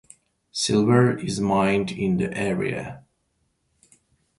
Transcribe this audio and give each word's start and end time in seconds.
Silver 0.51 1.15
is 1.15 1.39
mined 1.39 1.91
in 1.91 2.17
the 2.17 2.35
area. 2.35 3.05